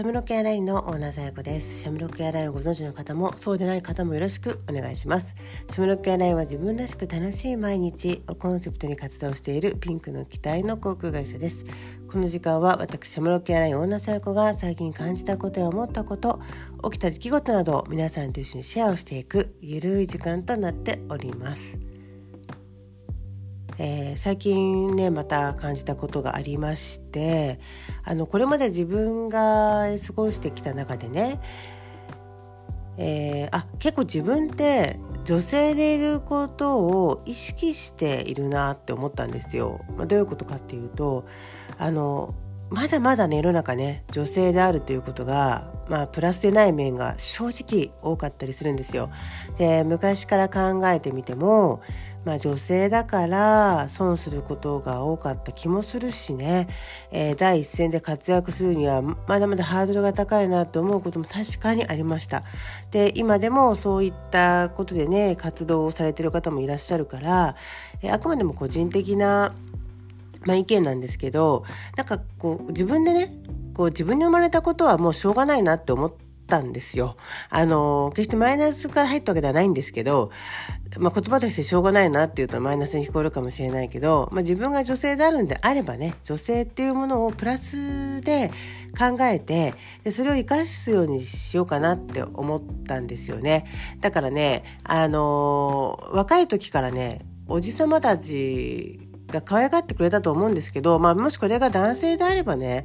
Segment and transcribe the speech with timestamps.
[0.00, 1.82] シャムロックエアラインのオーナーさやこです。
[1.82, 5.36] シャムロックエアラインをご存知の方もそうでない方もよろしくお願いします。
[5.68, 11.66] シャムロックエアラインは自分らしく楽しい毎日をコンセプトに活動しているピンクの機体の航空会社です。
[12.10, 16.40] この時間は私シャムロックエアラインオーナーさやこが最近感じたことや思ったこと
[16.84, 21.76] 起きた出来事などを皆さんと一緒にシェアをしていくゆるい時間となっております。
[23.82, 27.58] えー、最近ねまた感じたことがありまして
[28.04, 31.40] あのこれまで自分が過ごしてきた中でね、
[32.98, 39.80] えー、あ結構自分って女性でいることを意識しているなって思ったんですよ。
[39.96, 41.24] まあ、どういうことかっていうと
[41.78, 42.34] あの
[42.68, 49.08] まだまだね世の中ね女性であるということがまあプラスでない面が正直多かったりするんですよ。
[49.56, 51.80] で昔から考えてみても
[52.24, 56.68] まあ、女性だから損することが多かった気もするしね、
[57.10, 62.42] えー、第一線で活躍するにはまだまだハードルが高いなと思うことも確かにありました。
[62.90, 67.56] で今でもそういったことでね活動をされてる方もいらっしゃるから、
[68.02, 69.54] えー、あくまでも個人的な、
[70.42, 71.64] まあ、意見なんですけど
[71.96, 73.34] なんかこう自分でね
[73.74, 77.16] こう自分に生まれたことはもうしょうがないなって思ってったんですよ。
[77.48, 80.32] あの、決してマイナスから入ったわけではないんですけど、
[80.98, 88.50] まあ、言葉としてしょうがないなっていうとマイナスに聞こえるかもしれないけど、まあ、自分が女性であるんであればね、女性っていうものをプラスで
[88.98, 93.66] 考えて、でそれを活かすようにしようかなって思ったんですよね。
[94.00, 102.84] だからね、あの、若い時からね、おじさまたちが可愛がってくれたと思うんですけど、まあ、もしこれが男性であればね、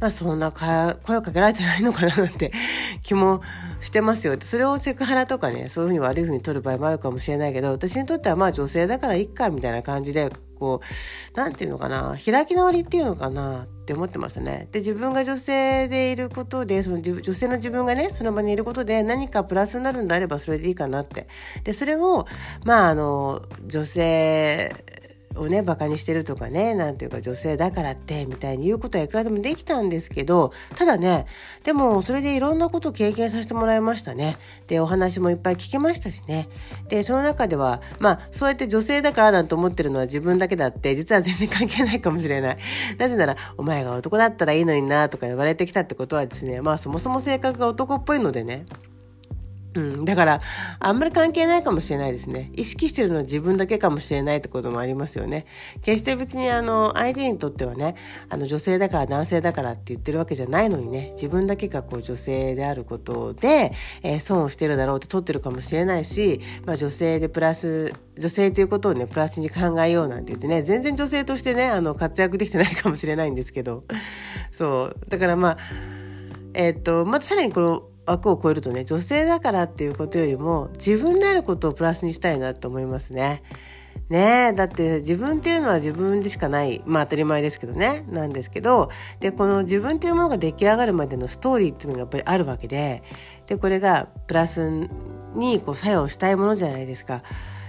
[0.00, 2.52] まあ、そんな声をかけられてないのかななんて
[3.02, 3.40] 気も
[3.80, 4.36] してますよ。
[4.40, 10.30] それをセクハラとかね、そういうふうに悪いふうに取る場合もあるかもしれないけど、私にとってはまあ女性だからいっか、みたいな感じで、
[10.62, 14.68] こう、なんていうのかな、開き直りっていうのかなって思ってましたね。
[14.70, 21.26] で、自分が女性でいることで、その女性の自分がね、その場にいることで何かプラスになるんであればそれでいいかなって。
[21.64, 22.26] で、それを、
[22.64, 24.72] まあ、あの、女性、
[25.36, 31.26] をねバカにしてるとかねなんていうか女性だからってみたいに言うことはいくらでもできたんですけどただね
[31.64, 34.36] でもそれでいろんなことを経験させてもらいましたね。
[34.66, 36.48] でお話もいっぱい聞きましたしね。
[36.88, 42.58] でその中ではまあそうやって女性だからなんて思ってるのは自分だけだって実は全然関係ないかもしれない。
[42.98, 48.66] なぜならお前が男だったらいいのになとか言われてきたってことはですねまあそもそも性格が男っぽいのでね。
[49.74, 50.40] うん、だから、
[50.80, 52.50] あんまり関係ないかもしれないですね。
[52.54, 55.46] 意識してるのは自分だけかもしれないってこともありますよね。
[55.82, 57.94] 決して別にあの、相手にとってはね、
[58.28, 63.72] あの、女性だから男性だからって言ってるわけじゃないのにね、自分だけがこう女性であることで、
[64.02, 73.84] えー、損をしてるだろうって取ってるかもしれないし、まあ女性でプラス、女性ということをね、プラスに考えようなんて言ってね、全然女性としてね、あの、活躍できてないかもしれないんですけど、
[74.50, 74.96] そう。
[75.08, 75.58] だからまあ、
[76.54, 83.42] えー、っと、またさらにこの、枠を超えるとね女性だからっていうことよりも自分であることをプラスにしたいなと思いますね。
[84.08, 88.90] ねえだって自分っていうのは自分でしかないまあ当たり前ですけどねなんですけど
[89.20, 93.02] でこの自分っていうものが出来上がるまでのストーリーっていうのがやっぱりあるわけで
[93.46, 94.88] でこれがプラス
[95.34, 97.22] にこう作用したいものじゃないですか。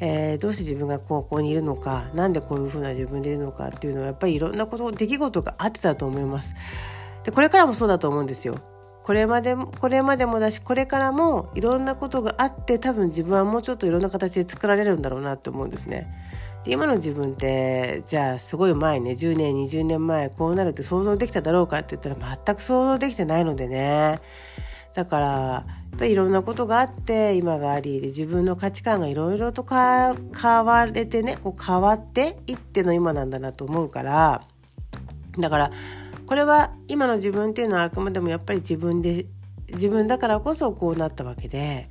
[0.00, 6.54] えー、どうして自分がここにいるのか何でこういうふうな自分でいるのかっていうのはやっぱりいろんなこと出来事があってたと思います。
[7.22, 8.73] でこれからもそうだと思うんですよ。
[9.04, 16.10] これまでもこれまでもだしこれからもいろんなことがあって多分自分はもうちょっといろんな形で作られるんだろうなって思うんですね。
[16.64, 24.22] で今の自分ってじゃあすごい前ね10年20年前こうなるって想像できただろうかって言ったら全く想像できてないのでね
[24.94, 25.64] だからや
[25.96, 34.46] っぱりいろんなことがあって今がありで自分の価値観がいろいろと変われてねこう変わっていっての今なんだなと思うから
[35.38, 35.70] だから
[36.26, 39.26] これは今の自分っていうのはあくまでもやっぱり自分で
[39.68, 41.88] 自分だからこそこうなったわけで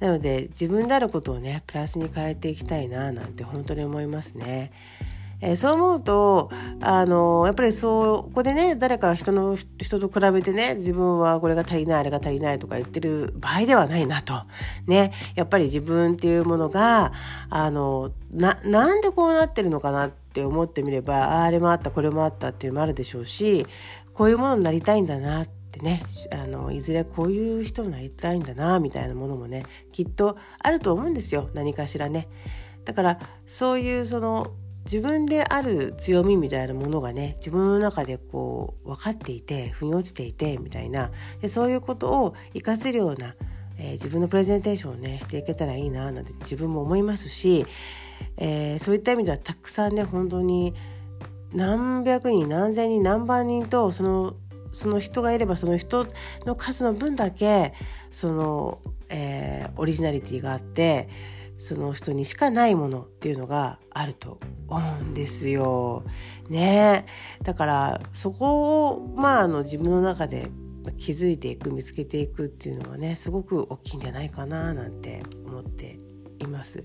[0.00, 4.72] なので自分であることをねプラスに変えていきたいななんて本当に思いますね。
[5.44, 6.50] えー、そう思うと、
[6.80, 14.34] あのー、やっぱりそこでね、誰か人の、人と比べてね、自分はこれが足りない、あれが足りないとか言ってる場合ではないなと。
[14.86, 17.12] ね、やっぱり自分っていうものが、
[17.50, 23.66] あの、な、なんでこうなってるのかなって思ってみれば、ああれもあった、これもあったっていうのもあるでしょうし、
[24.14, 31.50] こういうものになりたいんだなってね、あの、いずれこういう人になりたいんだな、みたいなものもね、きっとあると思うんですよ。
[31.52, 32.28] 何かしらね。
[32.84, 34.52] だから、そういうその、
[34.84, 41.10] 自分である強みみたいなものがね自分の中でこう分かっていて腑に落ちていてみたいな。
[41.40, 43.34] でそういうことを活かせるような、
[43.78, 47.64] えー、自分のプレゼンテーションをねしていけたらいいななんて自分も思いますし、
[48.36, 50.74] えー、そういった意味ではたくさんね本当に
[51.54, 54.36] 何百人何千人何万人とその
[54.72, 56.06] その人がいればその人
[56.46, 57.74] の数の分だけ
[58.10, 58.80] その、
[59.10, 61.08] えー、オリジナリティがあって
[61.62, 66.02] その人にしかないものっていうのがあると思うんですよ。
[66.48, 67.06] ね
[67.44, 70.50] だからそこをまああの自分の中で
[70.98, 76.00] 気づいていく見つけていくっていうのはねすごく大きいんじゃないかななんて思って
[76.40, 76.80] います。
[76.80, 76.82] い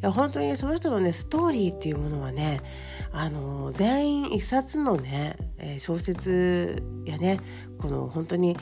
[0.00, 2.62] や本当にその人のねストーリーっていうものはね
[3.12, 7.40] あの全員一冊のね、え小説やね
[7.78, 8.56] この本当に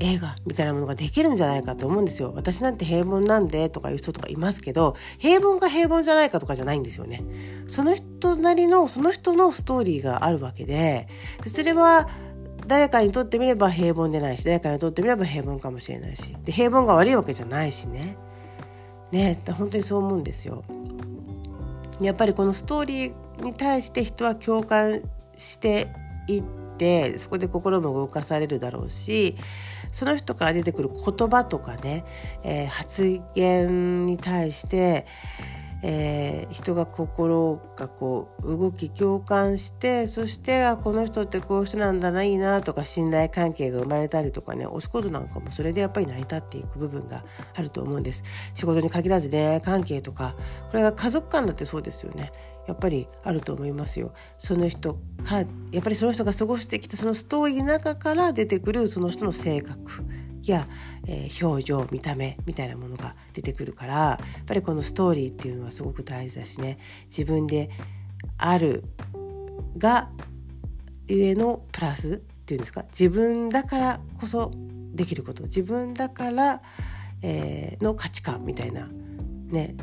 [0.00, 2.32] 映画みたいなものができるんじゃないかと思うんですよ。
[2.34, 7.22] 私なんて平凡なんでとかいう人とかいますけど、平凡が平凡じゃないかとかじゃないんですよね。
[7.66, 11.06] その人なりの、その人のストーリーがあるわけで、
[11.46, 12.08] それは
[12.66, 18.16] 誰かにとってみれば平凡でないし、誰かにとってみれば平凡かもしれないし、で平凡が悪いわけじゃないしね。
[19.12, 20.64] ね、本当にそう思うんですよ。
[22.00, 25.02] やっぱりこのストーリーに対して人は共感
[25.36, 25.88] して
[26.26, 26.59] いって
[27.18, 29.36] そこで心も動かされるだろうし
[29.92, 32.04] その人から出てくる言葉とかね、
[32.42, 35.06] えー、発言に対して、
[35.82, 47.24] えー、人が心がこう動き共感してそしてこの人ってこういう人なんだないいなとか信頼関係が生まれたりとかねお仕事なんかもそれでやっぱり成り立っていく部分が
[47.54, 48.22] あると思うんです。
[48.54, 50.34] 仕事に限らず恋愛関係とか
[50.70, 52.32] これが家族間だってそうですよね。
[52.68, 54.12] やっぱりあると思いますよ。
[54.38, 60.04] その人からやっぱりその人が過ごしてきたそのストーリーの中から出てくるその人の性格
[60.44, 60.68] や、
[61.06, 66.78] えー、表情見た目みたいなものが出てくるからやっぱりこのストーリーっていうのはすごく大事だしね。
[67.06, 67.70] 自分で
[68.38, 68.84] ある
[69.76, 70.10] が
[71.08, 72.84] ゆえのプラスっていうんですか？
[72.90, 74.52] 自分だからこそ
[74.92, 75.44] できること。
[75.44, 76.62] 自分だから、
[77.22, 78.88] えー、の価値観みたいな
[79.48, 79.74] ね。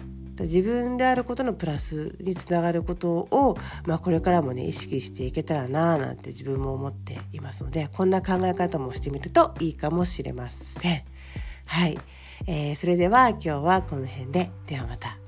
[0.43, 11.03] 自分であることのプラスにつながることを、まあ、これからもね意識していけたらなあなんて自分も思っていますのでこんな考え方もしてみるといいかもしれません。
[11.65, 11.97] はい、
[12.47, 15.26] えー、それでは今日はこの辺でではまた。